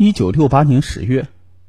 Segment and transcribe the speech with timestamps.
[0.00, 1.26] 一九六八年十月，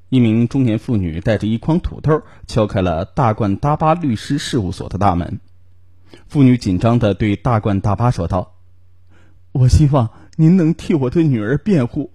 [0.09, 5.39] 一名中年妇女带着一筐土豆敲开了大冠大巴律师事务所的大门。
[6.27, 8.53] 妇女紧张的对大冠大巴说道
[9.51, 12.11] ：“我希望您能替我的女儿辩护，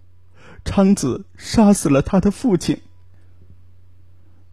[0.64, 2.78] 昌子杀死了他的父亲。”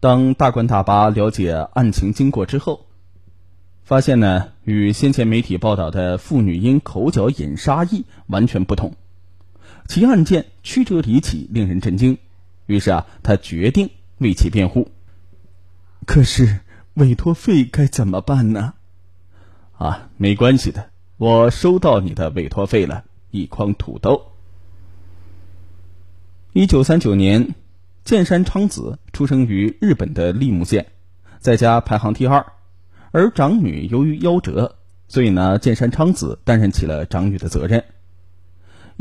[0.00, 2.86] 当大冠大巴了解案情经过之后，
[3.84, 8.96] 发现呢，与先前媒体报道的妇女因口角引杀意完全不同。
[9.88, 12.18] 其案件曲折离奇，令人震惊。
[12.66, 14.88] 于是啊，他决定为其辩护。
[16.06, 16.60] 可是
[16.94, 18.74] 委托费该怎么办呢？
[19.76, 24.32] 啊，没关系的，我收到你的委托费了，一筐土豆。
[26.52, 27.54] 一九三九年，
[28.04, 30.86] 剑山昌子出生于日本的利木县，
[31.38, 32.44] 在家排行第二，
[33.10, 34.76] 而长女由于夭折，
[35.08, 37.84] 所以呢，剑山昌子担任起了长女的责任。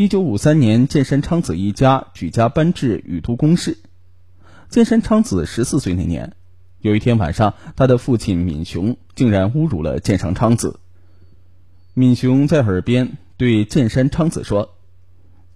[0.01, 3.77] 一九五三年，剑山昌子一家举家搬至宇都宫市。
[4.67, 6.35] 剑山昌子十四岁那年，
[6.79, 10.79] 有一天晚上，他的父亲闵雄竟然侮辱了剑山昌子。
[11.93, 14.73] 闵雄在耳边对剑山昌子说：“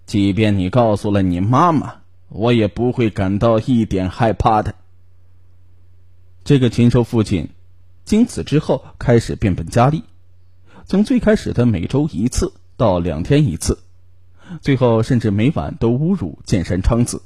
[0.06, 4.76] 即便你告诉了你妈妈，我也不会感到一点害怕的。”
[6.44, 7.48] 这个禽兽父亲，
[8.04, 10.04] 经此之后开始变本加厉，
[10.84, 13.80] 从最开始的每周一次到两天一次。
[14.60, 17.22] 最后，甚至每晚都侮辱剑山昌子。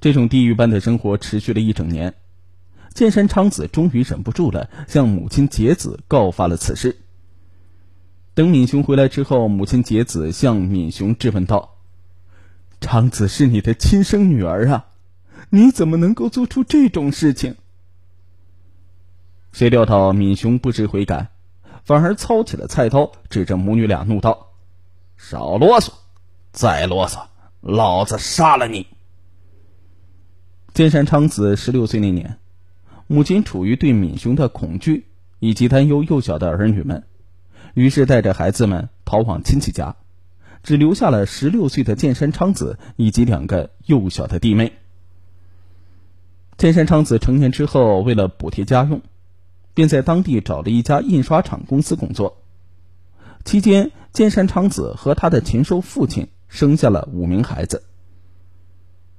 [0.00, 2.14] 这种地狱般的生活持续了一整年，
[2.92, 6.96] 剑山昌子终于忍不住了，向母亲节子告发了此事。
[8.34, 11.76] 等敏雄回来之后，母亲节子向敏雄质问道
[12.80, 14.86] ：“昌子是你的亲生女儿啊，
[15.50, 17.56] 你怎么能够做出这种事情？”
[19.52, 21.28] 谁料到敏雄不知悔改，
[21.84, 24.48] 反而操起了菜刀，指着母女俩怒道
[25.16, 25.92] ：“少啰嗦！”
[26.52, 27.28] 再啰嗦，
[27.62, 28.86] 老子杀了你！
[30.74, 32.38] 剑山昌子十六岁那年，
[33.06, 35.06] 母亲处于对敏雄的恐惧
[35.38, 37.04] 以及担忧幼小的儿女们，
[37.72, 39.96] 于是带着孩子们逃往亲戚家，
[40.62, 44.74] 只留下了十六岁的剑山昌子以及两个幼小的弟妹。
[46.58, 49.00] 剑山昌子成年之后，为了补贴家用，
[49.72, 52.42] 便在当地找了一家印刷厂公司工作。
[53.42, 56.28] 期间，剑山昌子和他的禽兽父亲。
[56.52, 57.82] 生下了五名孩子。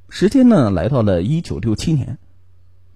[0.08, 2.20] 时间呢，来到了一九六七年。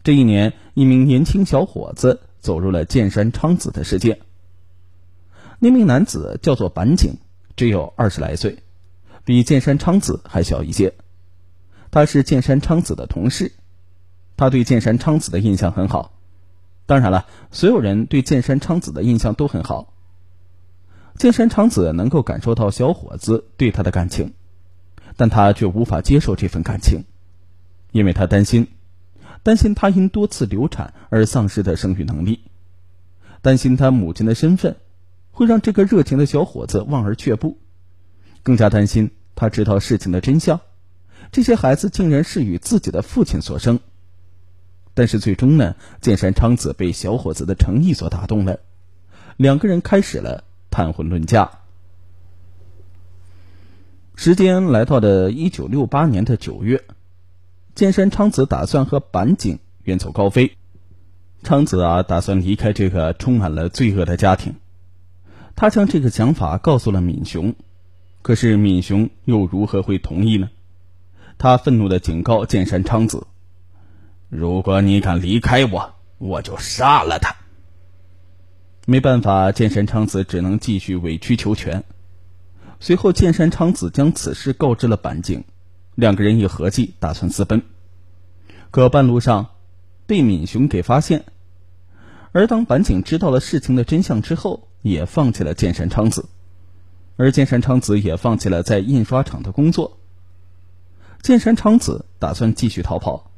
[0.04, 4.22] 这一年，一名年轻小伙子走入了剑山昌子的世界。
[5.58, 7.16] 那名男子叫做板井，
[7.56, 8.60] 只有二十来岁，
[9.26, 10.94] 比剑山昌子还小一些。
[11.90, 13.54] 他是剑山昌子的同事，
[14.38, 16.14] 他对剑山昌子的印象很好。
[16.86, 19.96] 当然了，所有人对剑山昌子的印象都很好。
[21.18, 24.34] 剑山昌子能够感受到小伙子对他的感情，
[25.16, 27.06] 但他却无法接受这份感情，
[27.92, 28.68] 因为他担心，
[29.42, 32.42] 担心他因多次流产而丧失的生育能力，
[33.42, 34.76] 担心他母亲的身份
[35.32, 37.58] 会让这个热情的小伙子望而却步，
[38.44, 40.62] 更加担心他知道事情的真相，
[41.32, 43.80] 这些孩子竟然是与自己的父亲所生。
[44.94, 48.60] 但是最终呢，剑山昌子被小伙子的诚意所打动了，
[49.36, 50.44] 两个人开始了。
[50.78, 51.50] 谈婚论嫁，
[54.16, 56.84] 时间来到了一九六八年的九月，
[57.74, 60.56] 剑山昌子打算和板井远走高飞。
[61.42, 64.54] 昌子啊，打算离开这个充满了罪恶的家庭。
[65.56, 67.56] 他将这个想法告诉了闵雄，
[68.22, 70.52] 可是闵雄又如何会同意呢？
[71.40, 73.26] 他愤怒的警告剑山昌子
[74.30, 77.36] ：“如果你敢离开我，我就杀了他。”
[78.90, 81.84] 没办法，剑山昌子只能继续委曲求全。
[82.80, 85.44] 随后，剑山昌子将此事告知了板井，
[85.96, 87.64] 两个人一合计，打算私奔。
[88.72, 89.48] 可半路上
[90.06, 91.26] 被闵雄给发现，
[92.32, 96.30] 而当板井知道了事情的真相之后，也放弃了剑山昌子，
[97.18, 99.98] 而剑山昌子也放弃了在印刷厂的工作。
[101.22, 103.32] 剑山昌子打算继续逃跑。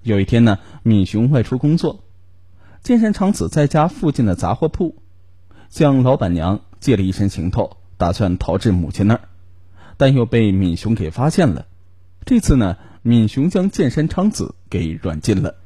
[0.00, 2.05] 有一天呢，闵雄外出工作。
[2.86, 4.94] 剑山昌子在家附近的杂货铺，
[5.70, 9.22] 向老板娘借了一身行头，打算逃至母亲那儿，
[9.96, 11.66] 但又被闵雄给发现了。
[12.24, 15.56] 这次呢，闵雄将剑山昌子给软禁了。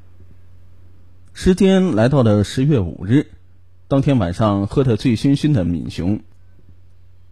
[1.34, 3.26] 时间来到了十月五日，
[3.87, 6.20] 当天晚上喝得醉醺醺的闵雄，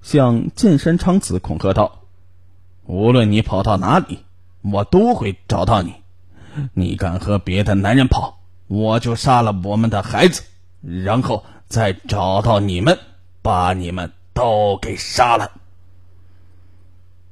[0.03, 2.03] 向剑山昌子恐吓道
[2.85, 4.19] ：“无论你跑到哪里，
[4.61, 5.95] 我都会找到你。
[6.75, 8.35] 你敢和别的男人跑？”
[8.69, 10.43] 我就杀了我们的孩子，
[10.83, 12.99] 然后再找到你们，
[13.43, 15.51] 把你们都给杀了。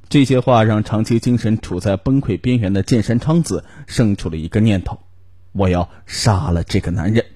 [0.09, 4.99] 这些话让长期精神处在崩溃边缘的剑山昌子生出了一个念头：
[5.53, 7.27] 我要杀了这个男人，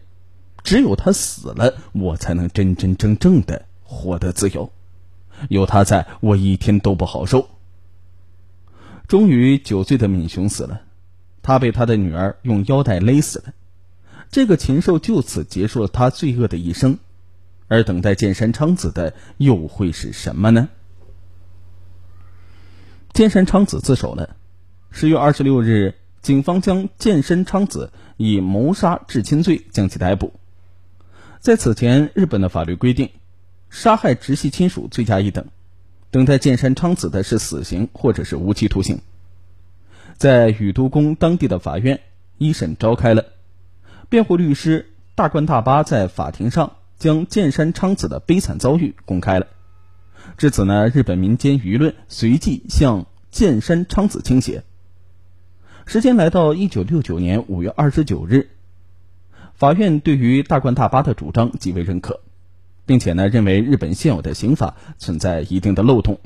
[0.64, 4.72] 只有他死了，我才能真真正正的获得自由。
[5.48, 7.48] 有他在，我一天都不好受。
[9.08, 10.82] 终于，九岁的敏雄死了，
[11.42, 13.52] 他被他的女儿用腰带勒死了。
[14.30, 16.98] 这个禽兽就此结束了他罪恶的一生，
[17.66, 20.68] 而等待剑山昌子的又会是什么呢？
[23.12, 24.36] 剑山昌子自首了。
[24.92, 30.32] 十月二十六日，警方将剑山昌子以谋杀至亲罪将其逮捕。
[31.40, 33.10] 在此前，日本的法律规定，
[33.68, 35.46] 杀害直系亲属罪加一等。
[36.12, 39.00] 等待剑山昌子的是死刑或者是无期徒刑。
[40.16, 42.00] 在宇都宫当地的法院，
[42.38, 43.26] 一审召开了，
[44.10, 49.46] 辩护律师大冠大巴在法庭上将剑山昌子的悲惨遭遇公开了。
[50.36, 54.64] 至此呢，日本民间舆论随即向剑山昌子倾斜。
[55.86, 58.50] 时间来到一九六九年五月二十九日，
[59.54, 62.20] 法院对于大冠大巴的主张极为认可。
[62.86, 66.18] 并且呢，认为日本现有的刑法存在一定的漏洞，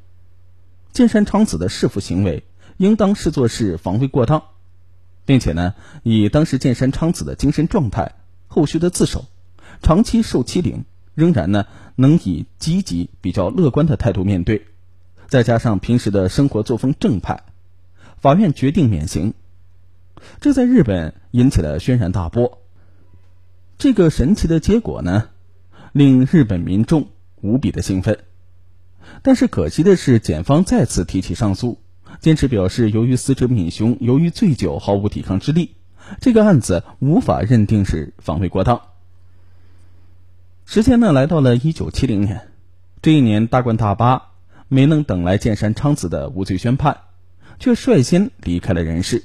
[0.95, 2.45] 剑山昌子的弑父行为
[2.79, 4.43] 应当视作是防卫过当，
[5.25, 8.15] 并且呢，以当时剑山昌子的精神状态、
[8.47, 9.25] 后续的自首、
[9.83, 10.85] 长期受欺凌，
[11.15, 11.67] 仍然呢
[11.97, 14.67] 能以积极、比较乐观的态度面对，
[15.27, 17.43] 再加上平时的生活作风正派，
[18.17, 19.35] 法院决定免刑，
[20.41, 22.61] 这在日本引起了轩然大波。
[23.77, 25.29] 这个神奇的结果呢？
[25.93, 27.11] 令日本民众
[27.41, 28.19] 无比的兴奋，
[29.23, 31.79] 但是可惜的是，检方再次提起上诉，
[32.25, 35.75] 坚持表示，由于死者敏雄由于醉酒毫无抵抗之力，
[36.23, 38.81] 这个案子无法认定是防卫过当。
[40.65, 42.49] 时间呢，来到了一九七零年，
[43.03, 44.31] 这一年大冠大巴
[44.69, 46.99] 没能等来剑山昌子的无罪宣判，
[47.59, 49.23] 却率先离开了人世。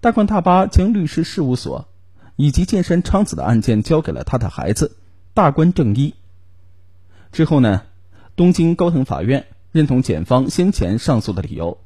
[0.00, 1.86] 大冠大巴将律师事务所
[2.34, 4.96] 以及剑山昌子的案件交给了他的孩子。
[5.34, 6.14] 大官正一
[7.30, 7.82] 之后呢，
[8.34, 11.76] 东京高等法院认同检方先前上诉的理由，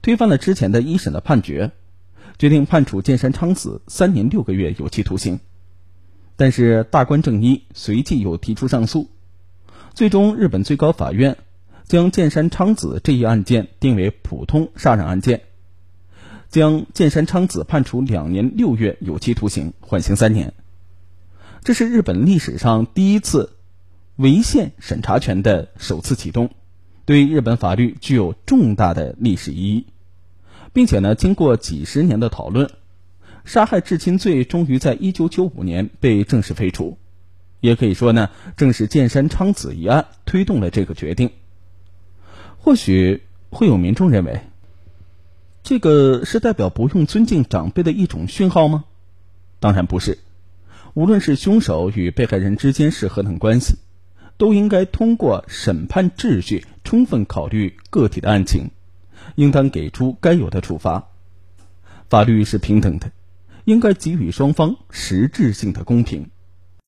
[0.00, 1.70] 推翻了之前的一审的判决，
[2.38, 5.38] 决定判处剑山昌子三年六个月有期徒刑。
[6.36, 9.10] 但是大官正一随即又提出上诉，
[9.92, 11.36] 最终日本最高法院
[11.84, 15.42] 将剑山昌子这一案件定为普通杀人案件，
[16.48, 20.54] 将剑山昌子判处两年六月有期徒刑，缓刑三年。
[21.62, 23.52] 这是日本历史上第一次
[24.16, 26.48] 违宪审查权的首次启动，
[27.06, 29.86] 对日本法律具有重大的历史意义，
[30.72, 32.68] 并且呢，经过几十年的讨论，
[33.44, 36.98] 杀害至亲罪终于在一九九五年被正式废除。
[37.60, 41.30] 也可以说呢，正是剑山昌子一案推动了这个决定。
[42.58, 44.40] 或许会有民众认为，
[45.62, 48.84] 这个是代表不用尊敬长辈的一种讯号吗？
[49.60, 50.18] 当然不是。
[50.94, 53.76] 无论是凶手与被害人之间是何等关系，
[54.36, 58.70] 都应该通过审判秩序充分考虑个体的案情，
[59.34, 61.08] 应当给出该有的处罚。
[62.08, 63.10] 法律是平等的，
[63.64, 66.30] 应该给予双方实质性的公平。